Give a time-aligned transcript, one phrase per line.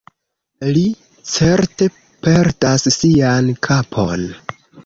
[0.77, 0.85] Li
[1.33, 1.89] certe
[2.29, 4.29] perdas sian kapon.